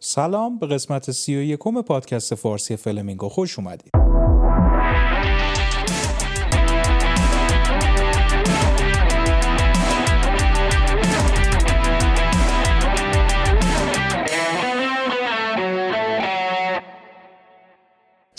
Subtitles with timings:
[0.00, 4.07] سلام به قسمت سی و یکم پادکست فارسی فلمینگو خوش اومدید.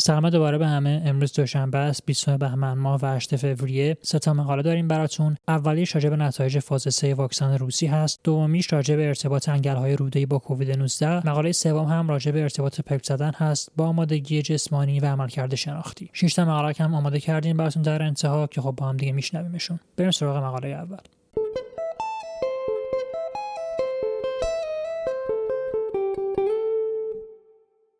[0.09, 3.97] سلام دوباره به همه امروز دوشنبه است 20 بهمن ماه و 8 فوریه.
[4.01, 5.37] سه تا مقاله داریم براتون.
[5.47, 8.19] اولیش راجع به نتایج فاز 3 واکسن روسی هست.
[8.23, 12.81] دومیش راجع به ارتباط انگل‌های روده‌ای با کووید 19 مقاله سوم هم راجع به ارتباط
[12.81, 16.09] پلک زدن هست با آمادگی جسمانی و عملکرد شناختی.
[16.13, 19.79] 6 تا مقاله هم آماده کردیم براتون در انتها که خب با هم دیگه میشنویمشون.
[19.97, 20.97] بریم سراغ مقاله اول.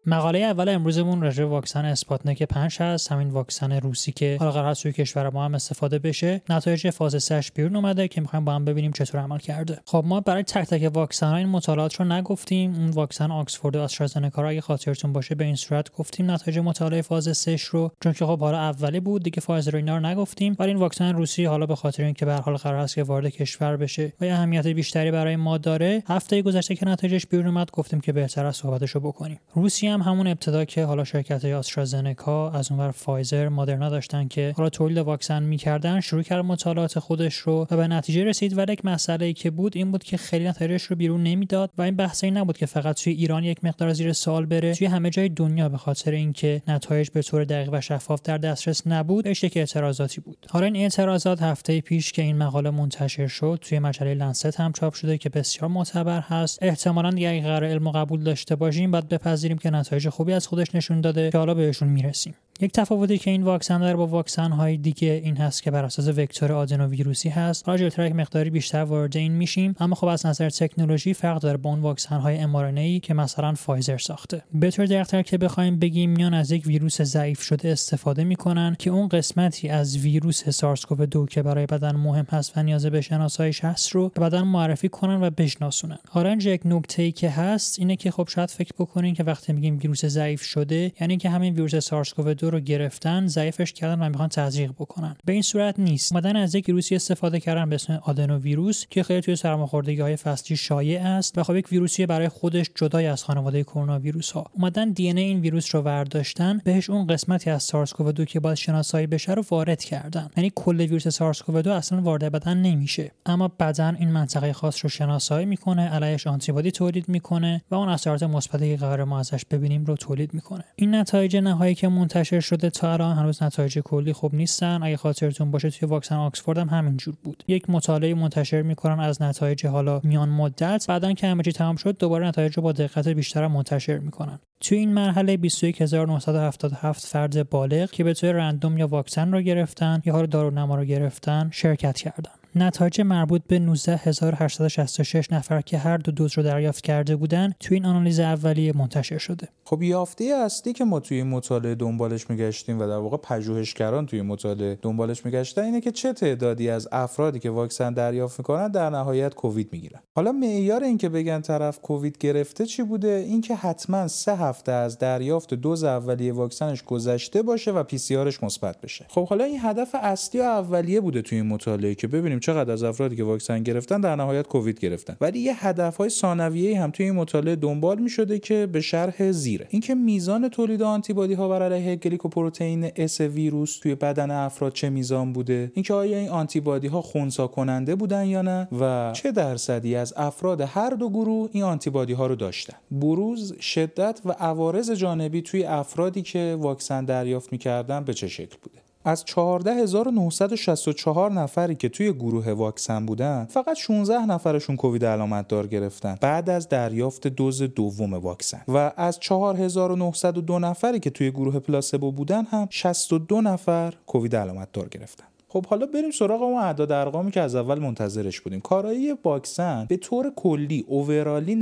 [0.09, 3.11] مقاله اول امروزمون راجع واکسن اسپاتنیک 5 هست.
[3.11, 6.41] همین واکسن روسی که حالا قرار هست توی کشور ما هم استفاده بشه.
[6.49, 9.79] نتایج فاز 3 بیرون اومده که می‌خوایم با هم ببینیم چطور عمل کرده.
[9.85, 12.75] خب ما برای تک تک واکسن ها این مطالعات رو نگفتیم.
[12.75, 17.37] اون واکسن آکسفورد و آسترازنکا اگه خاطرتون باشه به این صورت گفتیم نتایج مطالعه فاز
[17.37, 17.91] 3 رو.
[18.03, 20.55] چون که خب حالا اولی بود دیگه فایزر اینا رو نگفتیم.
[20.59, 23.27] ولی این واکسن روسی حالا به خاطر اینکه به هر حال قرار است که وارد
[23.27, 28.01] کشور بشه و اهمیت بیشتری برای ما داره هفته گذشته که نتایجش بیرون اومد گفتیم
[28.01, 29.39] که بهتر است صحبتشو بکنیم.
[29.53, 34.53] روسیه هم همون ابتدا که حالا شرکت های آسترازنکا از اونور فایزر مدرنا داشتن که
[34.57, 38.57] حالا تولید واکسن می‌کردن شروع کرد مطالعات خودش رو و به نتیجه رسید.
[38.57, 41.81] ولی یک مسئله ای که بود این بود که خیلی نتایجش رو بیرون نمی‌داد و
[41.81, 44.73] این بحث این نبود که فقط توی ایران یک مقدار زیر سوال بره.
[44.73, 48.87] توی همه جای دنیا به خاطر اینکه نتایج به طور دقیق و شفاف در دسترس
[48.87, 50.45] نبود اش یک اعتراضاتی بود.
[50.49, 54.93] حالا این اعتراضات هفته پیش که این مقاله منتشر شد توی مجله لنست هم چاپ
[54.93, 56.59] شده که بسیار معتبر هست.
[56.61, 61.01] احتمالاً دیگه قرار علم قبول داشته باشیم بعد بپذیریم که نتایج خوبی از خودش نشون
[61.01, 62.35] داده که حالا بهشون می‌رسیم.
[62.61, 66.07] یک تفاوتی که این واکسن داره با واکسن های دیگه این هست که بر اساس
[66.07, 67.65] وکتور آدنوویروسی هست.
[67.65, 71.57] حالا جلوتر یک مقداری بیشتر وارد این میشیم اما خب از نظر تکنولوژی فرق داره
[71.57, 72.39] با اون واکسن های
[72.77, 74.43] ای که مثلا فایزر ساخته.
[74.53, 78.89] به طور دقیقتر که بخوایم بگیم میان از یک ویروس ضعیف شده استفاده می‌کنن که
[78.89, 83.01] اون قسمتی از ویروس سارس کوو 2 که برای بدن مهم هست و نیاز به
[83.01, 85.99] شناساییش هست رو به بدن معرفی کنن و بشناسونن.
[86.09, 89.77] حالا یک نکته ای که هست اینه که خب شاید فکر بکنین که وقتی میگیم
[89.77, 94.09] ویروس ضعیف شده یعنی که همین ویروس سارس کوو 2 رو گرفتن ضعیفش کردن و
[94.09, 95.15] می‌خوان تزریق بکنن.
[95.25, 96.11] به این صورت نیست.
[96.11, 100.15] اومدن از یک ویروسی استفاده کردن به اسم آدنو ویروس که خیلی توی سرماخوردگی های
[100.15, 104.45] فصلی شایع است و خب یک ویروسی برای خودش جدای از خانواده کرونا ویروس ها
[104.53, 108.57] اومدن DNA این ویروس رو ورداشتن بهش اون قسمتی از سارس کوو 2 که باید
[108.57, 110.29] شناسایی بشه رو وارد کردن.
[110.37, 113.11] یعنی کل ویروس سارس کوو 2 اصلا وارد بدن نمیشه.
[113.25, 118.23] اما بدن این منطقه خاص رو شناسایی می‌کنه علیهش آنتیبادی تولید می‌کنه و اون اثرات
[118.23, 120.63] مثبتی که قرار ما ازش ببینیم رو تولید می‌کنه.
[120.75, 124.79] این نتایج نهایی که منتشر شده تا الان هنوز نتایج کلی خوب نیستن.
[124.83, 127.43] اگه خاطرتون باشه توی واکسن آکسفورد هم همینجور بود.
[127.47, 130.85] یک مطالعه منتشر می‌کنن از نتایج حالا میان مدت.
[130.87, 134.39] بعدا که همه چی تمام شد دوباره نتایج رو با دقت بیشتر منتشر می‌کنن.
[134.61, 140.13] توی این مرحله 21977 فرد بالغ که به طور رندوم یا واکسن رو گرفتن یا
[140.13, 142.31] حالا دارونما رو گرفتن شرکت کردن.
[142.55, 147.85] نتایج مربوط به 19866 نفر که هر دو دوز رو دریافت کرده بودند توی این
[147.85, 149.47] آنالیز اولیه منتشر شده.
[149.63, 154.21] خب یافته اصلی که ما توی این مطالعه دنبالش میگشتیم و در واقع پژوهشگران توی
[154.21, 159.35] مطالعه دنبالش میگشتن اینه که چه تعدادی از افرادی که واکسن دریافت می‌کنن در نهایت
[159.35, 159.99] کووید می‌گیرن.
[160.15, 165.53] حالا معیار اینکه بگن طرف کووید گرفته چی بوده؟ اینکه حتما سه هفته از دریافت
[165.53, 167.97] دوز اولیه واکسنش گذشته باشه و PCR
[168.41, 169.05] مثبت بشه.
[169.09, 172.83] خب حالا این هدف اصلی و اولیه بوده توی این مطالعه که ببینیم چقدر از
[172.83, 175.17] افرادی که واکسن گرفتن در نهایت کووید گرفتن.
[175.21, 179.67] ولی یه هدفهای ثانویه هم توی این مطالعه دنبال می شده که به شرح زیره.
[179.69, 185.33] اینکه میزان تولید آنتیبادی ها بر علیه گلیکوپروتئین S ویروس توی بدن افراد چه میزان
[185.33, 190.13] بوده؟ اینکه آیا این آنتیبادی ها خونسا کننده بودن یا نه؟ و چه درصدی از
[190.17, 195.63] افراد هر دو گروه این آنتیبادی ها رو داشتن؟ بروز شدت و عوارض جانبی توی
[195.63, 202.51] افرادی که واکسن دریافت می‌کردن به چه شکل بوده؟ از 14964 نفری که توی گروه
[202.51, 206.17] واکسن بودن فقط 16 نفرشون کووید علامت دار گرفتن.
[206.21, 208.61] بعد از دریافت دوز دوم واکسن.
[208.67, 214.89] و از 4902 نفری که توی گروه پلاسبو بودن هم 62 نفر کووید علامت دار
[214.89, 215.28] گرفتن.
[215.51, 218.59] خب حالا بریم سراغ اون اعداد ارقامی که از اول منتظرش بودیم.
[218.59, 221.59] کارایی واکسن به طور کلی اوورالی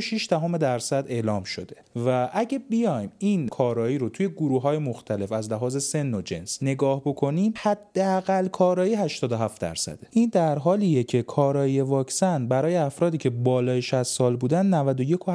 [0.00, 1.76] 91.6 دهم درصد اعلام شده
[2.06, 6.62] و اگه بیایم این کارایی رو توی گروه های مختلف از لحاظ سن و جنس
[6.62, 13.30] نگاه بکنیم حداقل کارایی 87 درصده این در حالیه که کارایی واکسن برای افرادی که
[13.30, 14.92] بالای 60 سال بودن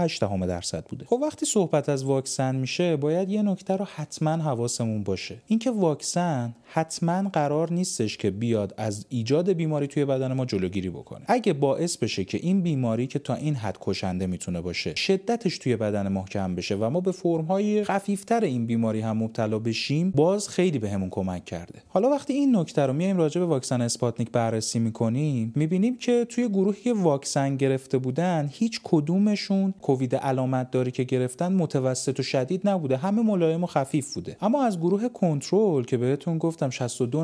[0.08, 1.06] 91.8 دهم درصد بوده.
[1.06, 5.38] خب وقتی صحبت از واکسن میشه باید یه نکته رو حتما حواسمون باشه.
[5.48, 10.90] اینکه واکسن حتما قرار نیست نیستش که بیاد از ایجاد بیماری توی بدن ما جلوگیری
[10.90, 11.22] بکنه.
[11.28, 15.76] اگه باعث بشه که این بیماری که تا این حد کشنده می‌تونه باشه شدتش توی
[15.76, 20.50] بدن ما کم بشه و ما به فرم‌های خفیفتر این بیماری هم مبتلا بشیم باز
[20.50, 21.82] خیلی بهمون به کمک کرده.
[21.88, 26.50] حالا وقتی این نکته رو میایم راجع به واکسن اسپاتنیک بررسی می‌کنیم می‌بینیم که توی
[26.50, 32.70] گروهی که واکسن گرفته بودن هیچ کدومشون کووید علامت داری که گرفتن متوسط و شدید
[32.70, 32.98] نبوده.
[32.98, 34.38] همه ملایم و خفیف بوده.
[34.42, 37.24] اما از گروه کنترل که بهتون گفتم 62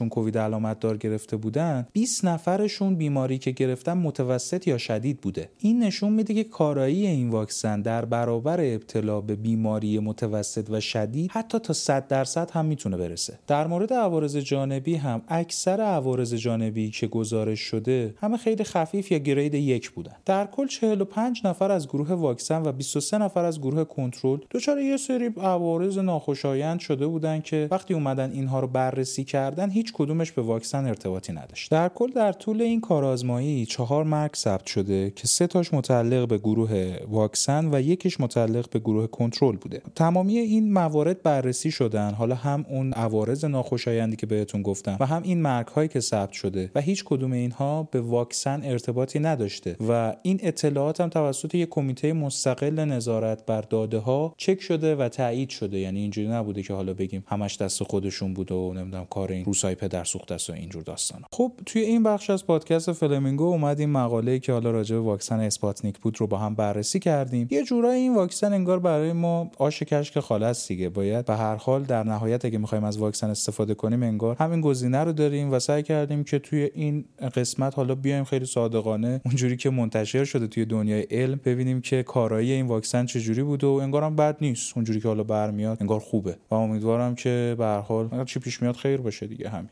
[0.00, 5.50] نفرشون کووید علامت دار گرفته بودن 20 نفرشون بیماری که گرفتن متوسط یا شدید بوده.
[5.58, 11.30] این نشون میده که کارایی این واکسن در برابر ابتلا به بیماری متوسط و شدید
[11.30, 13.38] حتی تا 100 درصد هم می‌تونه برسه.
[13.46, 19.18] در مورد عوارض جانبی هم اکثر عوارض جانبی که گزارش شده همه خیلی خفیف یا
[19.18, 20.16] گرید یک بودن.
[20.24, 24.96] در کل 45 نفر از گروه واکسن و 23 نفر از گروه کنترل دچار یه
[24.96, 30.42] سری عوارض ناخوشایند شده بودن که وقتی اومدن اینها رو بررسی کردن هیچ کدومش به
[30.42, 31.70] واکسن ارتباطی نداشت.
[31.70, 36.38] در کل در طول این کارآزمایی چهار مرگ ثبت شده که سه تاش متعلق به
[36.38, 39.82] گروه واکسن و یکیش متعلق به گروه کنترل بوده.
[39.94, 45.22] تمامی این موارد بررسی شدن حالا هم اون عوارض ناخوشایندی که بهتون گفتم و هم
[45.22, 50.16] این مرگ هایی که ثبت شده و هیچ کدوم اینها به واکسن ارتباطی نداشته و
[50.22, 55.50] این اطلاعات هم توسط یک کمیته مستقل نظارت بر داده ها چک شده و تایید
[55.50, 55.78] شده.
[55.78, 59.74] یعنی اینجوری نبوده که حالا بگیم همش دست خودشون بوده و نمی‌دونم کار این روسای
[59.80, 61.26] پدر سوخته است و اینجور داستانا.
[61.32, 65.40] خب توی این بخش از پادکست فلمینگو اومد این مقاله که حالا راجع به واکسن
[65.40, 67.48] اسپاتنیک بود رو با هم بررسی کردیم.
[67.50, 70.88] یه جورایی این واکسن انگار برای ما آش کشک خاله است دیگه.
[70.88, 75.04] باید به هر حال در نهایت اگه می‌خوایم از واکسن استفاده کنیم انگار همین گزینه
[75.04, 77.04] رو داریم و سعی کردیم که توی این
[77.34, 82.52] قسمت حالا بیایم خیلی صادقانه اونجوری که منتشر شده توی دنیای علم ببینیم که کارایی
[82.52, 84.72] این واکسن چجوری بوده و انگارم بد نیست.
[84.76, 86.36] اونجوری که حالا برمیاد انگار خوبه.
[86.50, 89.69] و امیدوارم که به هر حال چی پیش میاد خیر باشه دیگه همین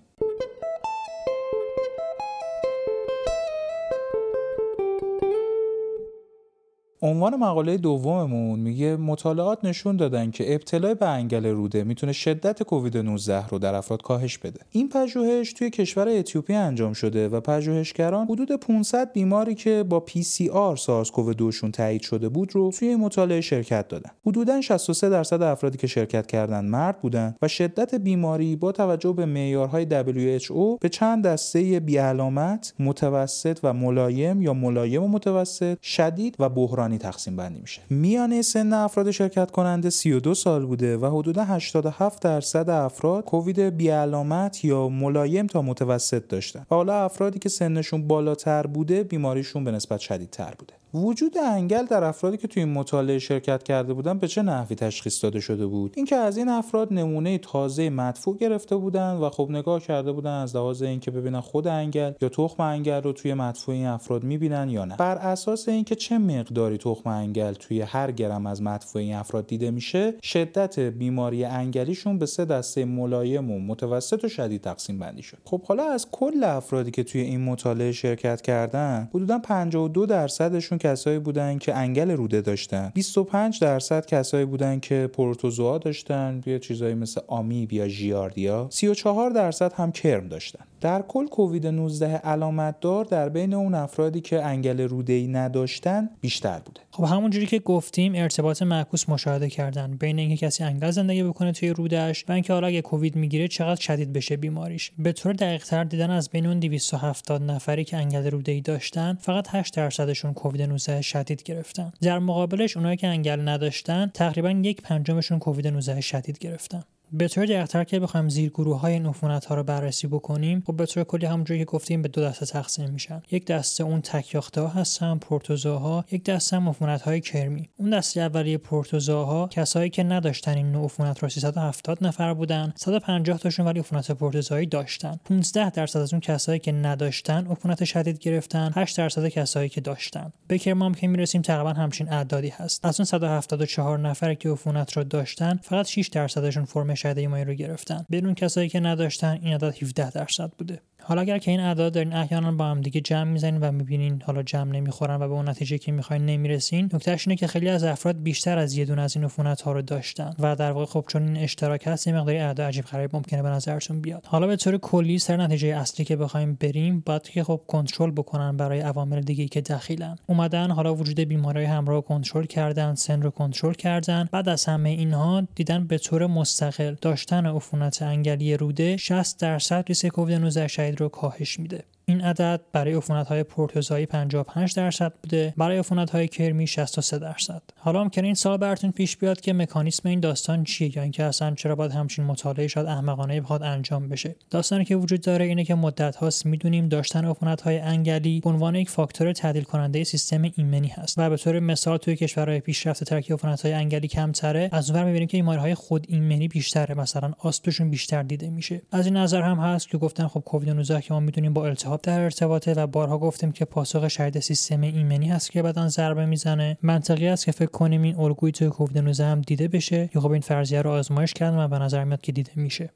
[7.02, 12.96] عنوان مقاله دوممون میگه مطالعات نشون دادن که ابتلای به انگل روده می‌تونه شدت کووید
[12.96, 14.60] 19 رو در افراد کاهش بده.
[14.70, 20.76] این پژوهش توی کشور اتیوپی انجام شده و پژوهشگران حدود 500 بیماری که با PCR
[20.76, 24.10] سارس کوو 2 شون تایید شده بود رو توی مطالعه شرکت دادن.
[24.26, 29.26] حدوداً 63 درصد افرادی که شرکت کردن مرد بودن و شدت بیماری با توجه به
[29.26, 36.48] معیارهای WHO به چند دسته بیعلامت، متوسط و ملایم یا ملایم و متوسط، شدید و
[36.48, 37.82] بحرانی تقسیم بندی میشه.
[37.90, 44.64] میانه سن افراد شرکت کننده 32 سال بوده و حدود 87 درصد افراد کووید بیعلامت
[44.64, 46.66] یا ملایم تا متوسط داشتن.
[46.70, 50.77] و حالا افرادی که سنشون بالاتر بوده بیماریشون به نسبت شدیدتر بوده.
[50.94, 55.24] وجود انگل در افرادی که توی این مطالعه شرکت کرده بودن به چه نحوی تشخیص
[55.24, 59.80] داده شده بود؟ اینکه از این افراد نمونه تازه مدفوع گرفته بودن و خب نگاه
[59.80, 63.86] کرده بودن از لحاظ اینکه ببینن خود انگل یا تخم انگل رو توی مدفوع این
[63.86, 64.96] افراد می‌بینن یا نه.
[64.96, 69.70] بر اساس اینکه چه مقداری تخم انگل توی هر گرم از مدفوع این افراد دیده
[69.70, 75.38] میشه شدت بیماری انگلیشون به سه دسته ملایم و متوسط و شدید تقسیم بندی شد.
[75.44, 81.18] خب حالا از کل افرادی که توی این مطالعه شرکت کردن حدودا 52 درصدشون کسایی
[81.18, 82.92] بودن که انگل روده داشتن.
[82.94, 88.66] 25 درصد کسایی بودن که پروتوزوا داشتن یا چیزایی مثل آمیب یا ژیاردیا.
[88.70, 90.64] 34 درصد هم کرم داشتن.
[90.80, 96.10] در کل کووید 19 علامت دار در بین اون افرادی که انگل روده ای نداشتن
[96.20, 96.80] بیشتر بوده.
[96.90, 101.68] خب همونجوری که گفتیم ارتباط معکوس مشاهده کردن بین اینکه کسی انگل زندگی بکنه توی
[101.68, 104.92] رودش و اینکه حالا اگه کووید می‌گیره چقدر شدید بشه بیماریش.
[104.98, 109.18] به طور دقیق تر دیدن از بین اون 270 نفری که انگل روده ای داشتن
[109.20, 111.92] فقط 8 درصدشون کووید 19 شدید گرفتن.
[112.00, 116.82] در مقابلش اونایی که انگل نداشتن تقریبا یک پنجمشون کووید 19 شدید گرفتن.
[117.12, 119.06] به طور دقیقتر که بخوایم زیر گروه های این
[119.48, 122.90] ها رو بررسی بکنیم خب به طور کلی همونجوری که گفتیم به دو دسته تقسیم
[122.90, 123.22] میشن.
[123.30, 127.68] یک دسته اون تکیاخته ها هستن پروتوزوها یک دسته هم عفونت های کرمی.
[127.76, 133.38] اون دسته اولیه پروتوزوها کسایی که نداشتن این نوع عفونت رو 370 نفر بودن 150
[133.38, 135.20] تاشون ولی عفونت پروتوزوهایی داشتن.
[135.24, 140.32] 15 درصد از اون کسایی که نداشتن عفونت شدید گرفتن 8 درصد کسایی که داشتن.
[140.48, 142.84] به کرم که می‌رسیم تقریبا همچین اعدادی هست.
[142.84, 147.54] از اون 174 نفر که عفونت رو داشتن فقط 6 درصدشون فرم شده ایمایی رو
[147.54, 148.06] گرفتن.
[148.10, 150.80] بدون کسایی که نداشتن این عدد 17 درصد بوده.
[151.08, 154.42] حالا اگر که این اعداد دارین احیانا با هم دیگه جمع می‌زنین و می‌بینین حالا
[154.42, 158.22] جمع نمی‌خورن و به اون نتیجه که می‌خواین نمی‌رسین نکتهش اینه که خیلی از افراد
[158.22, 161.22] بیشتر از یه دونه از این عفونت ها رو داشتن و در واقع خب چون
[161.22, 164.26] این اشتراک هست یه مقداری اعداد عجیب غریب ممکنه به نظرتون بیاد.
[164.26, 168.56] حالا به طور کلی سر نتیجه اصلی که بخوایم بریم باید که خب کنترل بکنن
[168.56, 170.16] برای عوامل دیگه که دخیلن.
[170.26, 174.28] اومدن حالا وجود بیماری همراه کنترل کردن سن رو کنترل کردن.
[174.32, 180.08] بعد از همه اینها دیدن به طور مستقل داشتن عفونت انگلی روده 60 درصد ریسک
[180.08, 181.84] کووید 19 شهید رو کاهش میده.
[182.08, 187.62] این عدد برای عفونت های پروتوزایی 55 درصد بوده برای عفونت های کرمی 63 درصد.
[187.76, 191.54] حالا ممکنه این سال براتون پیش بیاد که مکانیسم این داستان چیه یا اینکه اصلا
[191.54, 194.36] چرا باید همچین مطالعه شاید احمقانه بخواد انجام بشه.
[194.50, 198.90] داستانی که وجود داره اینه که مدت هاست می‌دونیم داشتن عفونت های انگلی عنوان یک
[198.90, 203.34] فاکتور تعدیل کننده سیستم ایمنی هست و به طور مثال توی کشورهای پیشرفته تر که
[203.34, 207.90] عفونت های انگلی کمتره از اونور می‌بینیم که بیماری های خود ایمنی بیشتره مثلا آستوشون
[207.90, 208.82] بیشتر دیده میشه.
[208.92, 211.97] از این نظر هم هست که گفتن خب کووید 19 که ما می‌دونیم با التهاب
[212.02, 216.78] در ارتباطه و بارها گفتیم که پاسخ شرط سیستم ایمنی هست که بدن ضربه می‌زنه.
[216.82, 220.10] منطقی است که فکر کنیم این الگوی توی کووید 19 هم دیده بشه.
[220.14, 222.90] یا خب این فرضیه رو آزمایش کردن و به نظر میاد که دیده میشه.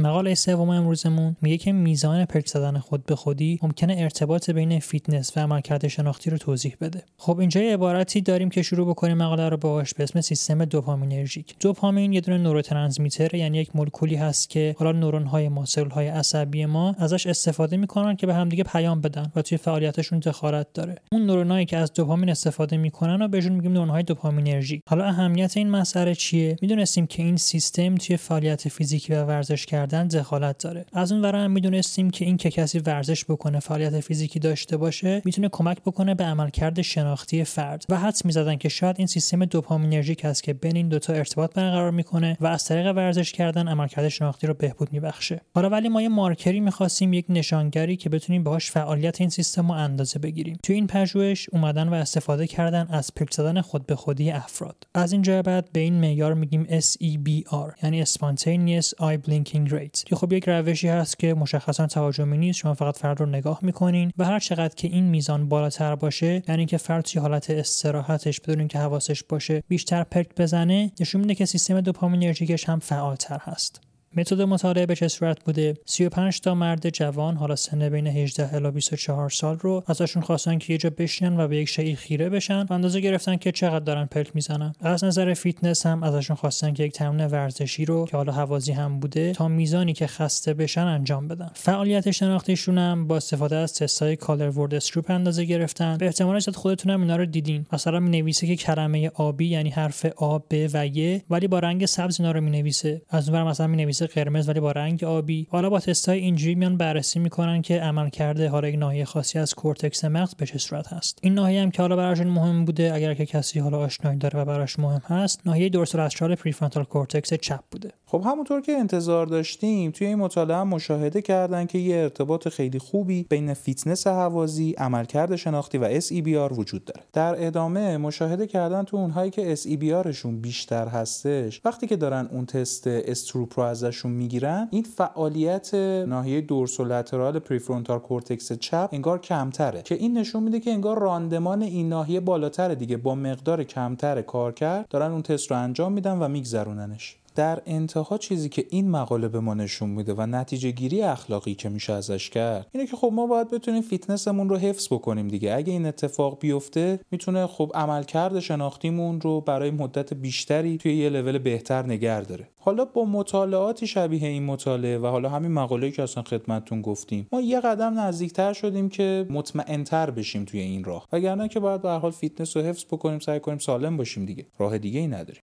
[0.00, 5.36] مقاله سوم امروزمون میگه که میزان پلک زدن خود به خودی ممکنه ارتباط بین فیتنس
[5.36, 7.02] و عملکرد شناختی رو توضیح بده.
[7.16, 11.54] خب اینجا یه عبارتی داریم که شروع بکنیم مقاله رو باهاش به اسم سیستم دوپامینرژیک.
[11.60, 16.08] دوپامین یه دونه نوروترانسمیتر یعنی یک مولکولی هست که حالا نورون های ما سلول های
[16.08, 20.96] عصبی ما ازش استفاده می‌کنن که به همدیگه پیام بدن و توی فعالیتشون دخالت داره.
[21.12, 24.80] اون نورونایی که از دوپامین استفاده می‌کنن و بهشون میگیم نورون های دوپامینرژیک.
[24.88, 30.08] حالا اهمیت این مسئله چیه؟ می‌دونستیم که این سیستم توی فعالیت فیزیکی و ورزش کردن
[30.08, 30.86] دخالت داره.
[30.92, 35.48] از اون هم می‌دونستیم که این که کسی ورزش بکنه فعالیت فیزیکی داشته باشه می‌تونه
[35.48, 37.84] کمک بکنه به عملکرد شناختی فرد.
[37.88, 41.90] و حدس می‌زدن که شاید این سیستم دوپامینرژیک هست که بین این دوتا ارتباط برقرار
[41.90, 45.40] می‌کنه و از طریق ورزش کردن عملکرد شناختی رو بهبود میبخشه.
[45.54, 49.78] حالا ولی ما یه مارکری می‌خواستیم یک نشانگری که بتونیم باهاش فعالیت این سیستم رو
[49.78, 50.58] اندازه بگیریم.
[50.62, 54.76] تو این پژوهش اومدن و استفاده کردن از پرک زدن خود به خودی افراد.
[54.94, 60.44] از اینجا بعد به این معیار میگیم SEBR یعنی Spontaneous Eye Blinking که خب یک
[60.46, 62.58] روشی هست که مشخصا تهاجمی نیست.
[62.58, 66.66] شما فقط فرد رو نگاه می‌کنین و هر چقدر که این میزان بالاتر باشه یعنی
[66.66, 71.46] که فرد توی حالت استراحتش بدون که حواسش باشه بیشتر پرک بزنه نشون میده که
[71.46, 73.89] سیستم دوپامینرژیکش هم فعالتر هست.
[74.16, 78.70] متد مطالعه به چه صورت بوده 35 تا مرد جوان حالا سن بین 18 الی
[78.70, 82.62] 24 سال رو ازشون خواستن که یه جا بشینن و به یک شیء خیره بشن
[82.62, 84.74] و اندازه گرفتن که چقدر دارن پلک می‌زنن.
[84.80, 89.00] از نظر فیتنس هم ازشون خواستن که یک تمرین ورزشی رو که حالا هوازی هم
[89.00, 91.50] بوده تا میزانی که خسته بشن انجام بدن.
[91.54, 95.96] فعالیت شناختیشون هم با استفاده از تستای color word Stroop اندازه گرفتن.
[95.96, 97.66] به احتمال زیاد خودتون هم اینا رو دیدین.
[97.72, 102.20] مثلا می‌نویسه که کلمه آبی یعنی حرف آ ب و ی ولی با رنگ سبز
[102.20, 103.02] اینا رو می‌نویسه.
[103.10, 103.66] از اونور مثلا
[104.02, 105.46] قرمز ولی با رنگ آبی.
[105.50, 109.54] حالا با تستای اینجوری میان بررسی می‌کنن که عمل کرده حالا یک ناحیه خاصی از
[109.54, 111.18] کورتکس مغز به چه صورت هست.
[111.22, 114.44] این ناحیه هم که حالا براشون مهم بوده اگر که کسی حالا آشنایی داره و
[114.44, 117.90] براش مهم هست ناحیه dorsolateral prefrontal cortex چپ بوده.
[118.06, 122.78] خب همونطور که انتظار داشتیم توی این مطالعه هم مشاهده کردن که یه ارتباط خیلی
[122.78, 127.00] خوبی بین فیتنس هوازی عملکرد شناختی و SEBR وجود داره.
[127.12, 132.86] در ادامه مشاهده کردن تو اونهایی که SEBRشون بیشتر هستش وقتی که دارن اون تست
[132.86, 135.74] Stroop رو ازشون می‌گیرن این فعالیت
[136.06, 141.88] ناحیه dorsolateral prefrontal cortex چپ انگار کمتره که این نشون میده که انگار راندمان این
[141.88, 146.28] ناحیه بالاتره دیگه با مقدار کمتر کار کرد دارن اون تست رو انجام میدن و
[146.28, 147.16] میگذروننش.
[147.34, 151.68] در انتها چیزی که این مقاله به ما نشون میده و نتیجه گیری اخلاقی که
[151.68, 155.54] میشه ازش کرد اینه که خب ما باید بتونیم فیتنسمون رو حفظ بکنیم دیگه.
[155.54, 161.38] اگه این اتفاق بیفته می‌تونه خب عملکرد شناختیمون رو برای مدت بیشتری توی یه لول
[161.38, 162.48] بهتر نگه داره.
[162.60, 167.40] حالا با مطالعاتی شبیه این مطالعه و حالا همین مقاله که اصلا خدمتتون گفتیم ما
[167.40, 171.08] یه قدم نزدیکتر شدیم که مطمئنتر بشیم توی این راه.
[171.12, 174.46] وگرنه که باید به حال فیتنس رو حفظ بکنیم سعی کنیم سالم باشیم دیگه.
[174.58, 175.42] راه دیگه ای نداریم.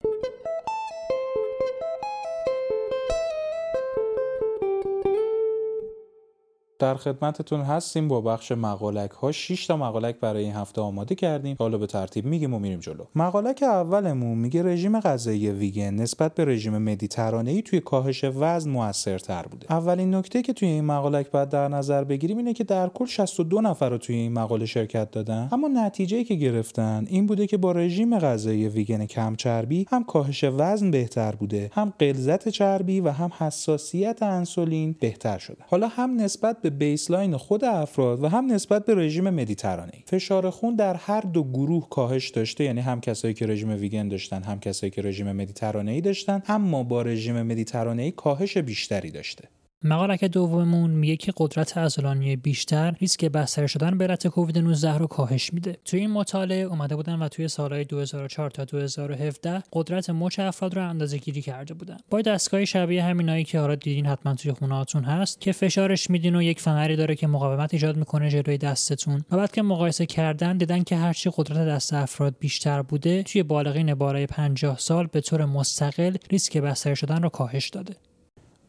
[6.79, 11.55] در خدمتتون هستیم با بخش مقالک ها 6 تا مقالک برای این هفته آماده کردیم.
[11.59, 13.05] حالا به ترتیب میگیم و میریم جلو.
[13.15, 19.41] مقالک اولمون میگه رژیم غذایی ویگن نسبت به رژیم مدیترانه ای توی کاهش وزن موثرتر
[19.41, 19.65] بوده.
[19.69, 23.61] اولین نکته که توی این مقالک باید در نظر بگیریم اینه که در کل 62
[23.61, 25.49] نفر رو توی این مقاله شرکت دادن.
[25.51, 30.43] اما نتیجه که گرفتن این بوده که با رژیم غذایی ویگن کم چربی هم کاهش
[30.43, 35.57] وزن بهتر بوده هم غلظت چربی و هم حساسیت انسولین بهتر شده.
[35.67, 40.75] حالا هم نسبت به بیسلاین خود افراد و هم نسبت به رژیم مدیترانه فشار خون
[40.75, 44.91] در هر دو گروه کاهش داشته یعنی هم کسایی که رژیم ویگن داشتن هم کسایی
[44.91, 49.43] که رژیم مدیترانه ای داشتن اما با رژیم مدیترانه ای کاهش بیشتری داشته.
[49.87, 55.07] مقالک دوممون میگه که قدرت عضلانی بیشتر ریسک بستر شدن به علت کووید 19 رو
[55.07, 55.77] کاهش میده.
[55.85, 60.89] توی این مطالعه اومده بودن و توی سالهای 2004 تا 2017 قدرت مچ افراد رو
[60.89, 61.97] اندازه گیری کرده بودن.
[62.09, 66.41] با دستگاه شبیه همینایی که حالا دیدین حتما توی خونهاتون هست که فشارش میدین و
[66.41, 69.23] یک فنری داره که مقاومت ایجاد می‌کنه جلوی دستتون.
[69.31, 73.95] و بعد که مقایسه کردن دیدن که هرچی قدرت دست افراد بیشتر بوده توی بالغین
[73.95, 77.95] بالای 50 سال به طور مستقل ریسک بستر شدن رو کاهش داده.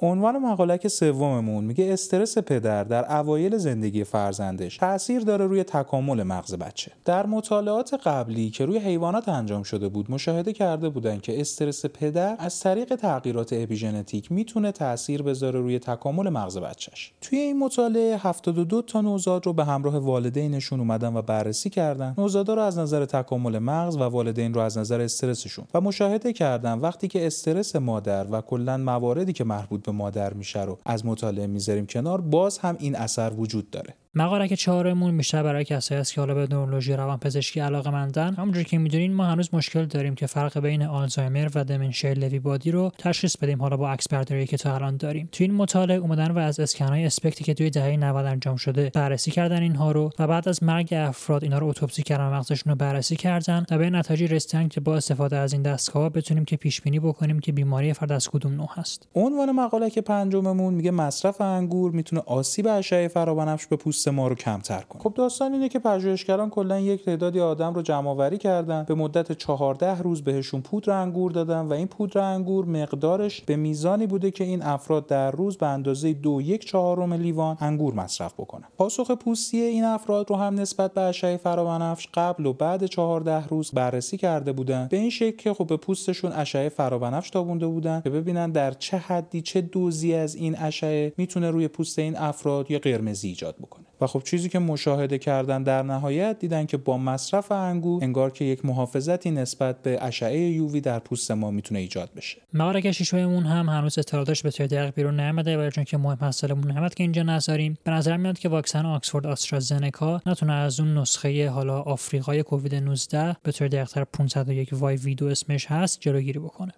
[0.03, 6.55] عنوان مقالک سوممون میگه استرس پدر در اوایل زندگی فرزندش تاثیر داره روی تکامل مغز
[6.55, 6.93] بچه.
[7.05, 12.37] در مطالعات قبلی که روی حیوانات انجام شده بود مشاهده کرده بودن که استرس پدر
[12.39, 17.13] از طریق تغییرات اپیژنتیک می‌تونه تاثیر بذاره روی تکامل مغز بچهش.
[17.21, 22.15] توی این مطالعه 72 تا نوزاد رو به همراه والدینشون اومدن و بررسی کردن.
[22.19, 25.65] نوزادا رو از نظر تکامل مغز و والدین رو از نظر استرسشون.
[25.75, 30.65] و مشاهده کردن وقتی که استرس مادر و کلا مواردی که مربوط به مادر میشه
[30.65, 33.95] رو از مطالعه می‌ذاریم کنار باز هم این اثر وجود داره.
[34.19, 38.79] مقالک چهارمون بیشتر برای کسایی است که حالا به نورولوژی روانپزشکی علاقه مندن همونجوری که
[38.79, 43.37] می‌دونین ما هنوز مشکل داریم که فرق بین آلزایمر و دمنشیا لوی بادی رو تشخیص
[43.37, 45.29] بدیم حالا با عکس برداری که تا الان داریم.
[45.33, 49.31] تو این مطالعه اومدن و از اسکنای اسپکتی که توی دهه 90 انجام شده بررسی
[49.31, 53.17] کردن اینها رو و بعد از مرگ افراد اینا رو اتوپسی کردن مغزشون رو بررسی
[53.17, 57.01] کردن و به نتایج رسیدن که با استفاده از این دستگاه بتونیم که پیش بینی
[57.01, 59.09] بکنیم که بیماری فرد از کدوم نوع هست.
[59.15, 64.81] عنوان مقالک پنجممون میگه مصرف انگور می‌تونه آسیب اشعه فرابنفش به پوست ما رو کمتر
[64.81, 65.03] کنه.
[65.03, 69.33] خب داستان اینه که پژوهشگران کلا یک تعدادی آدم رو جمع آوری کردن به مدت
[69.33, 74.45] 14 روز بهشون پودر انگور دادن و این پودر انگور مقدارش به میزانی بوده که
[74.45, 78.65] این افراد در روز به اندازه دو یک چهارم لیوان انگور مصرف بکنن.
[78.79, 83.71] پاسخ پوستی این افراد رو هم نسبت به اشعه فرابنفش قبل و بعد 14 روز
[83.71, 84.89] بررسی کرده بودن.
[84.91, 88.97] به این شکل که خب به پوستشون اشعه فرابنفش تابونده بودن که ببینن در چه
[88.97, 93.85] حدی چه دوزی از این اشعه می‌تونه روی پوست این افراد یا قرمزی ایجاد بکنه.
[94.01, 98.45] و خب چیزی که مشاهده کردن در نهایت دیدن که با مصرف انگور انگار که
[98.45, 102.39] یک محافظتی نسبت به اشعه یووی در پوست ما می‌تونه ایجاد بشه.
[102.53, 106.89] مهارک شیشویمون هم هنوز اطلاعاتش به دقیق بیرون نیامده ولی چون که مهم هست سالمون
[106.89, 111.81] که اینجا نذاریم به نظر میاد که واکسن آکسفورد آسترازنکا نتونه از اون نسخه حالا
[111.81, 116.73] آفریقای کووید 19 به طور دقیقتر 501 وای ویدو اسمش هست جلوگیری بکنه.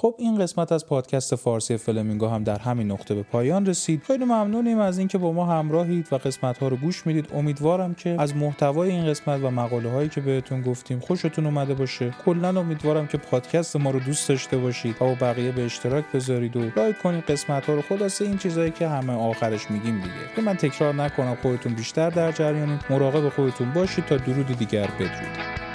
[0.00, 4.02] خب این قسمت از پادکست فارسی فلمینگو هم در همین نقطه به پایان رسید.
[4.02, 7.28] خیلی ممنونیم از اینکه با ما همراهید و قسمت ها رو گوش می‌دید.
[7.34, 12.14] امیدوارم که از محتوای این قسمت و مقاله هایی که بهتون گفتیم خوشتون اومده باشه.
[12.24, 16.56] کلا امیدوارم که پادکست ما رو دوست داشته باشید و با بقیه به اشتراک بذارید
[16.56, 17.24] و لایک کنید.
[17.24, 20.34] قسمت ها رو خلاصه این چیزایی که همه آخرش میگیم دیگه.
[20.36, 22.80] که من تکرار نکنم خودتون بیشتر در جریانید.
[22.90, 25.67] مراقب خودتون باشید تا درودی دیگر بدرود.